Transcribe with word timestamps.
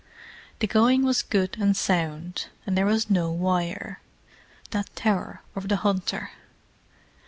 The 0.57 0.65
going 0.65 1.05
was 1.05 1.21
good 1.21 1.57
and 1.59 1.77
sound, 1.77 2.47
and 2.65 2.75
there 2.75 2.87
was 2.87 3.11
no 3.11 3.31
wire—that 3.31 4.95
terror 4.95 5.43
of 5.55 5.67
the 5.69 5.75
hunter. 5.75 6.31